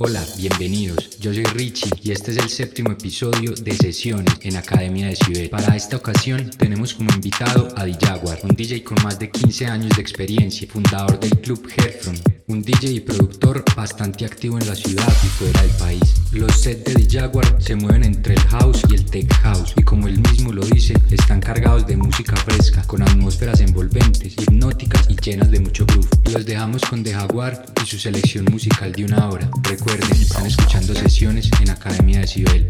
Hola, 0.00 0.24
bienvenidos. 0.36 1.18
Yo 1.18 1.34
soy 1.34 1.42
Richie 1.42 1.90
y 2.04 2.12
este 2.12 2.30
es 2.30 2.36
el 2.36 2.48
séptimo 2.48 2.92
episodio 2.92 3.52
de 3.52 3.74
sesiones 3.74 4.32
en 4.42 4.56
Academia 4.56 5.08
de 5.08 5.16
Ciudad. 5.16 5.50
Para 5.50 5.74
esta 5.74 5.96
ocasión 5.96 6.50
tenemos 6.50 6.94
como 6.94 7.12
invitado 7.12 7.66
a 7.76 7.84
Jaguar, 8.00 8.38
un 8.44 8.54
DJ 8.54 8.84
con 8.84 8.96
más 9.02 9.18
de 9.18 9.28
15 9.28 9.66
años 9.66 9.96
de 9.96 10.00
experiencia, 10.00 10.68
fundador 10.70 11.18
del 11.18 11.36
club 11.40 11.68
Herfron, 11.76 12.14
un 12.48 12.62
DJ 12.62 12.92
y 12.92 13.00
productor 13.00 13.62
bastante 13.76 14.24
activo 14.24 14.58
en 14.58 14.66
la 14.66 14.74
ciudad 14.74 15.06
y 15.22 15.26
fuera 15.26 15.62
del 15.62 15.70
país. 15.72 16.14
Los 16.32 16.52
sets 16.52 16.94
de 16.94 17.06
Jaguar 17.08 17.56
se 17.60 17.76
mueven 17.76 18.04
entre 18.04 18.34
el 18.34 18.40
house 18.40 18.82
y 18.90 18.94
el 18.94 19.04
tech 19.04 19.30
house 19.42 19.74
y 19.76 19.82
como 19.82 20.08
él 20.08 20.18
mismo 20.18 20.52
lo 20.52 20.64
dice, 20.64 20.94
están 21.10 21.40
cargados 21.40 21.86
de 21.86 21.96
música 21.96 22.36
fresca, 22.36 22.82
con 22.86 23.02
atmósferas 23.02 23.60
envolventes, 23.60 24.32
hipnóticas 24.38 25.08
y 25.10 25.16
llenas 25.16 25.50
de 25.50 25.60
mucho 25.60 25.84
groove. 25.86 26.08
Los 26.32 26.46
dejamos 26.46 26.82
con 26.82 27.02
The 27.02 27.12
Jaguar 27.12 27.64
y 27.82 27.86
su 27.86 27.98
selección 27.98 28.46
musical 28.50 28.92
de 28.92 29.04
una 29.04 29.28
hora. 29.28 29.50
Recuerden, 29.62 30.10
están 30.12 30.46
escuchando 30.46 30.94
sesiones 30.94 31.50
en 31.60 31.70
Academia 31.70 32.20
de 32.20 32.26
Cibel. 32.26 32.68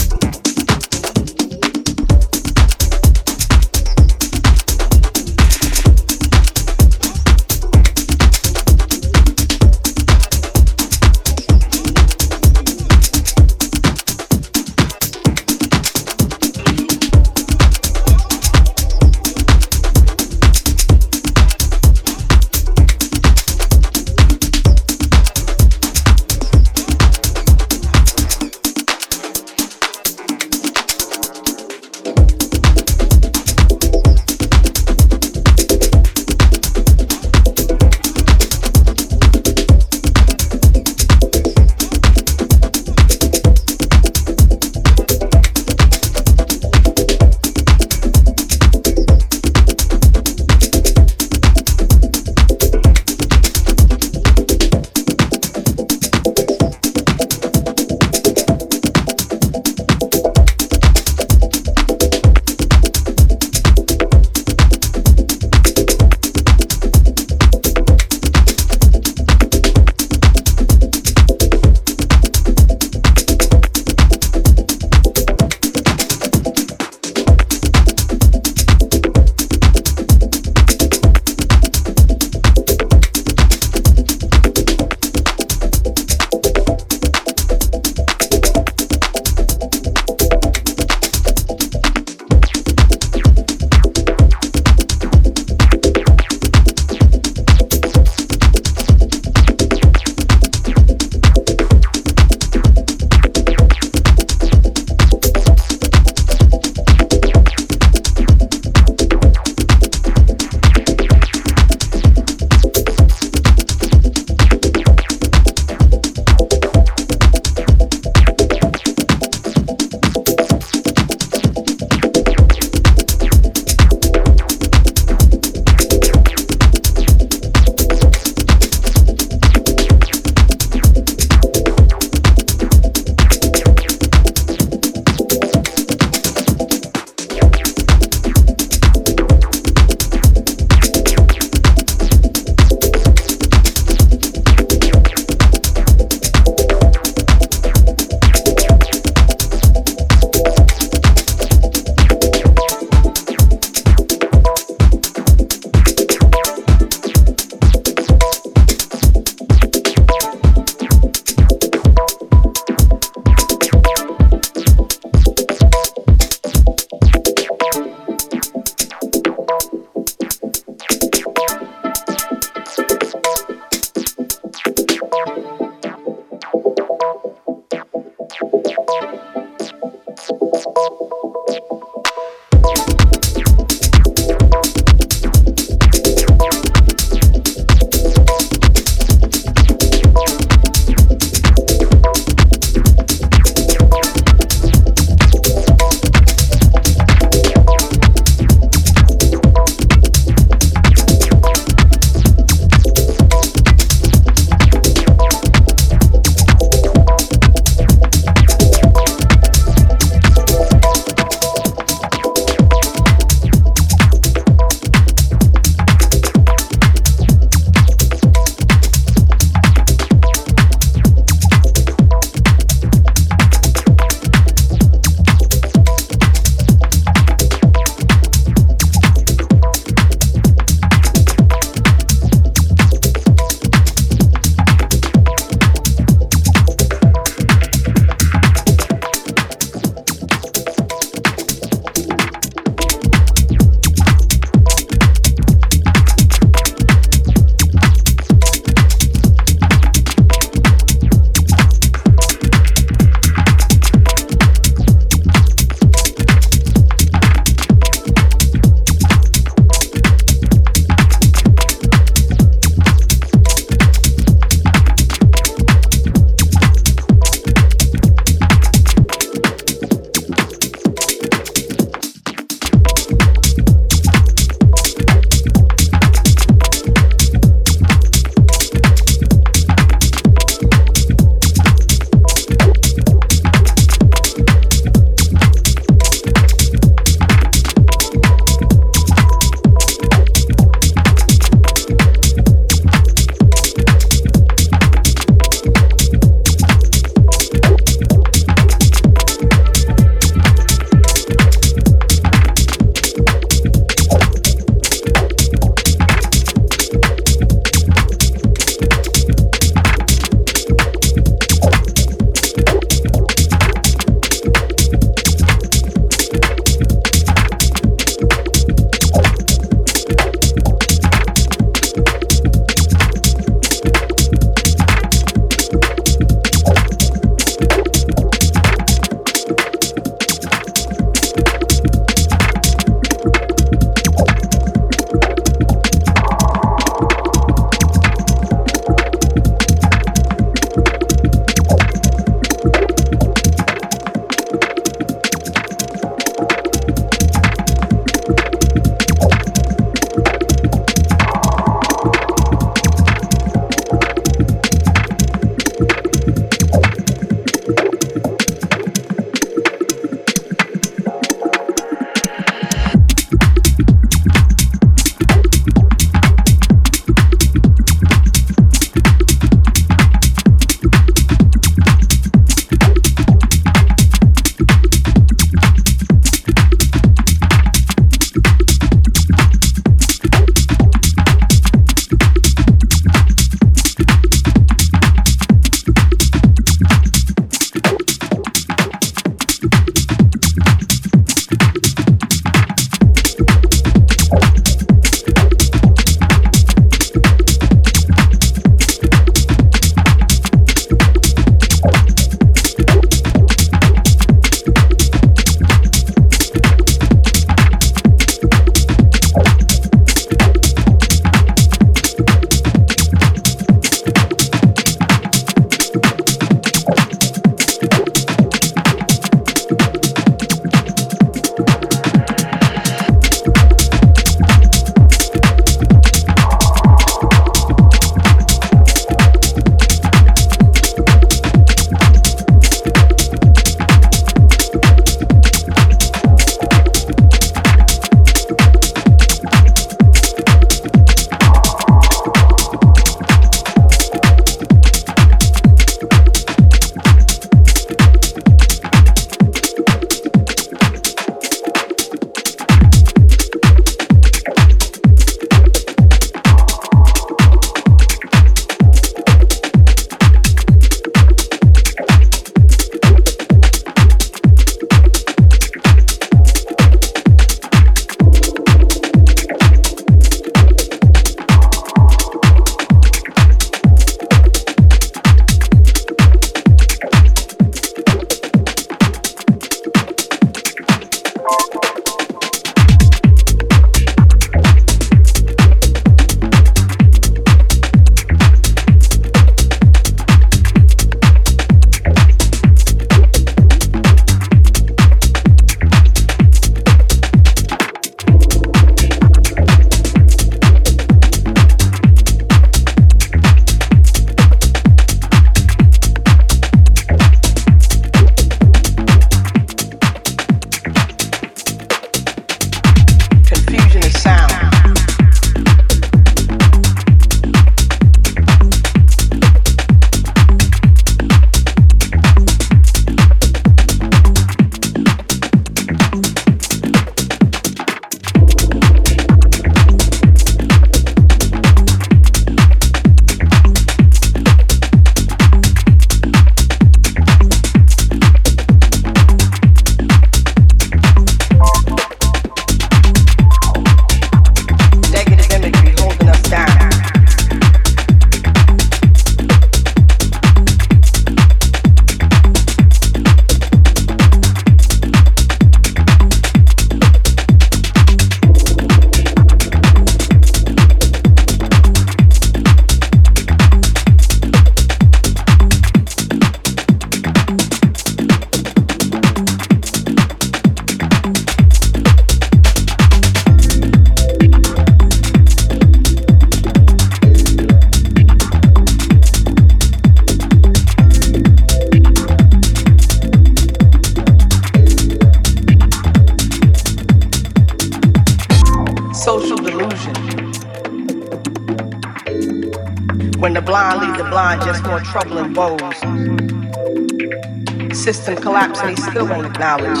System 598.28 598.44
collapse 598.44 598.80
and 598.80 598.90
he 598.90 598.96
still 598.96 599.26
won't 599.26 599.46
acknowledge. 599.46 600.00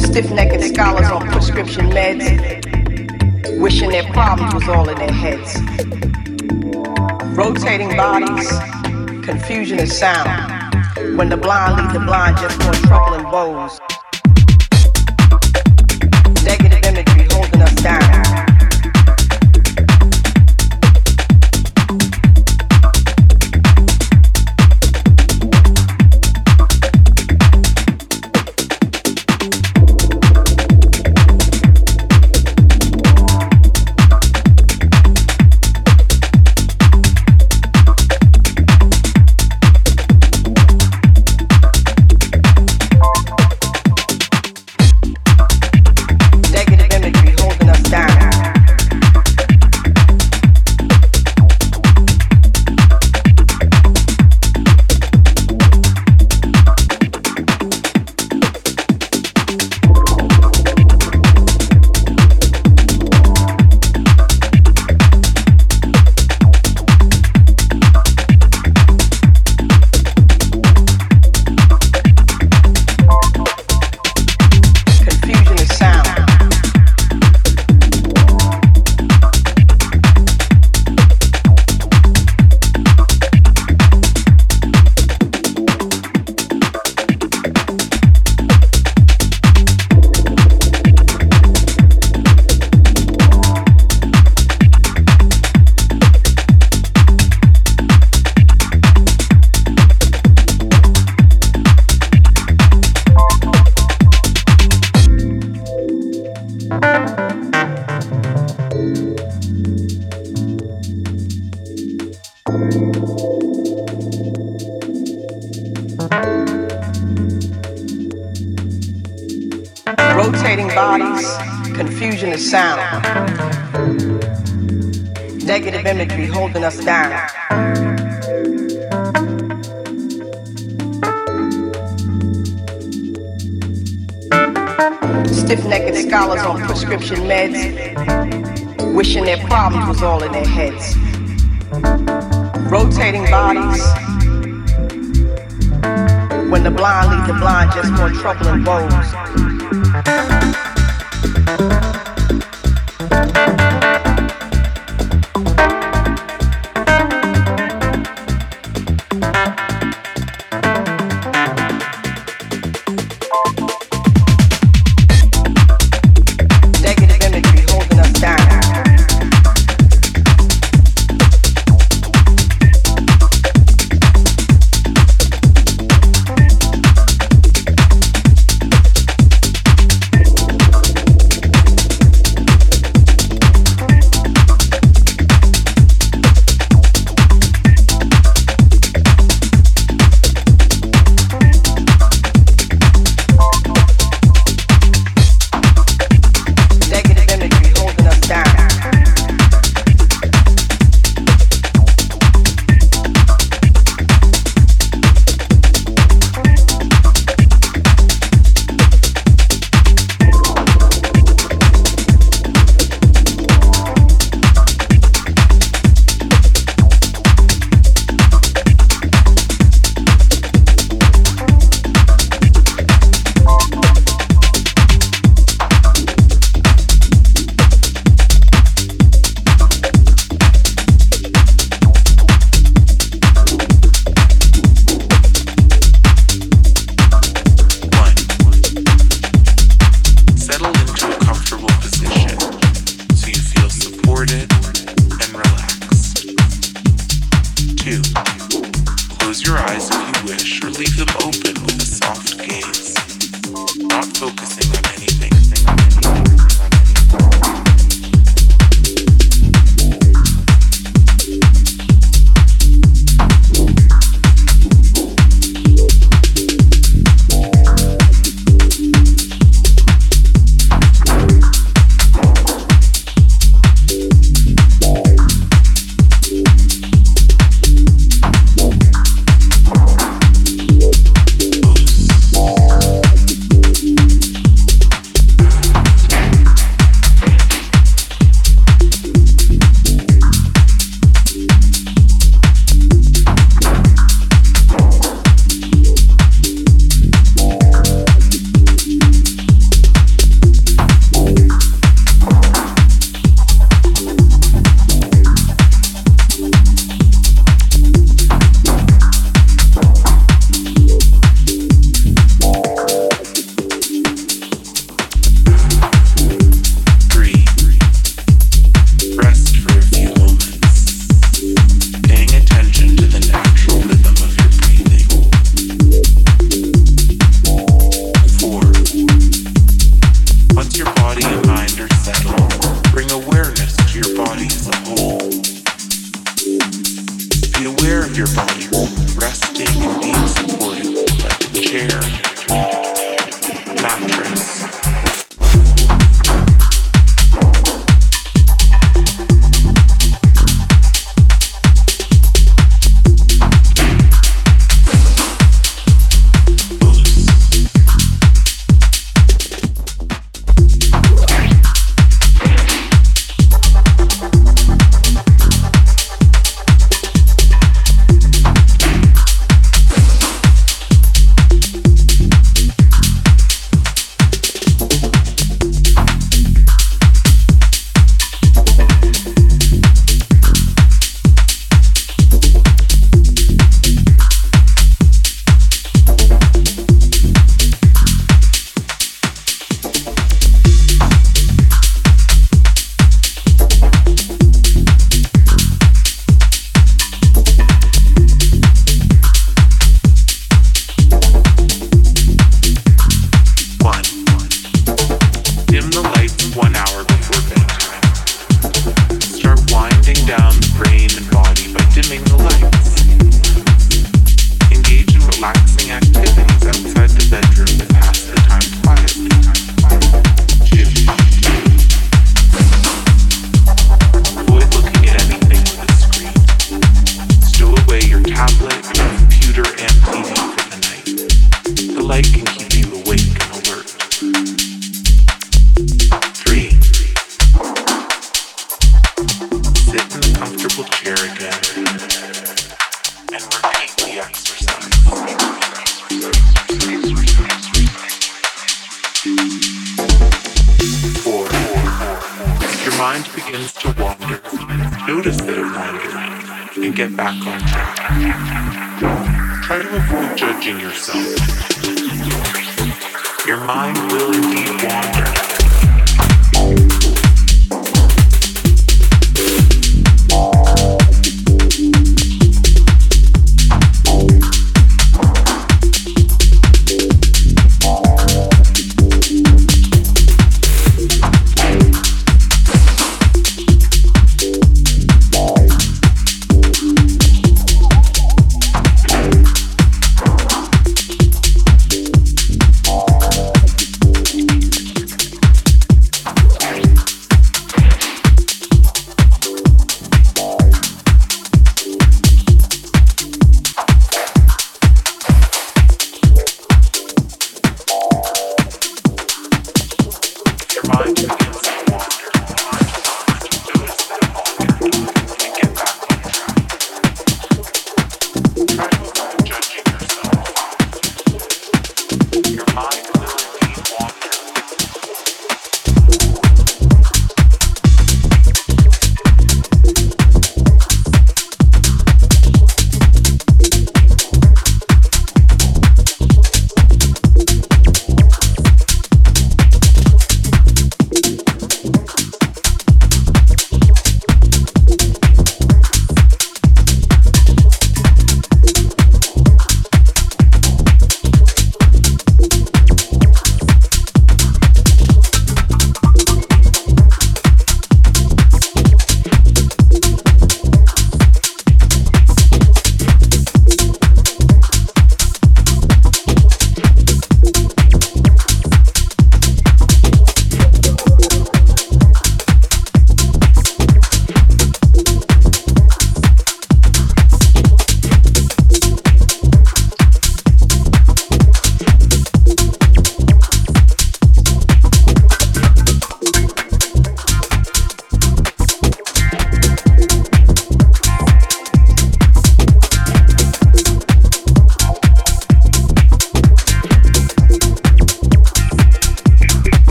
Stiff-necked 0.00 0.64
scholars 0.64 1.08
on 1.12 1.28
prescription 1.28 1.88
meds, 1.90 3.60
wishing 3.60 3.90
their 3.90 4.02
problems 4.12 4.52
was 4.52 4.68
all 4.68 4.88
in 4.88 4.98
their 4.98 5.12
heads. 5.12 5.54
Rotating 7.36 7.96
bodies, 7.96 8.50
confusion 9.24 9.78
of 9.78 9.88
sound. 9.88 10.76
When 11.16 11.28
the 11.28 11.36
blind 11.36 11.76
lead 11.76 11.94
the 11.94 12.04
blind, 12.04 12.38
just 12.38 12.58
more 12.64 12.72
trouble 12.72 13.14
and 13.14 13.30
woes. 13.30 13.81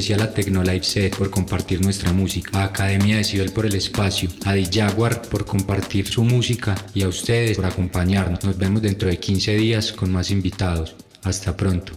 Especial 0.00 0.22
a 0.22 0.32
Tecnolife 0.32 0.82
Set 0.82 1.16
por 1.16 1.30
compartir 1.30 1.82
nuestra 1.82 2.10
música, 2.10 2.60
a 2.60 2.64
Academia 2.64 3.18
de 3.18 3.24
Ciudad 3.24 3.52
por 3.52 3.66
el 3.66 3.74
espacio, 3.74 4.30
a 4.46 4.54
The 4.54 4.64
Jaguar 4.64 5.20
por 5.20 5.44
compartir 5.44 6.08
su 6.08 6.24
música 6.24 6.74
y 6.94 7.02
a 7.02 7.08
ustedes 7.08 7.56
por 7.56 7.66
acompañarnos. 7.66 8.42
Nos 8.42 8.56
vemos 8.56 8.80
dentro 8.80 9.10
de 9.10 9.18
15 9.18 9.56
días 9.56 9.92
con 9.92 10.10
más 10.10 10.30
invitados. 10.30 10.96
Hasta 11.22 11.54
pronto. 11.54 11.92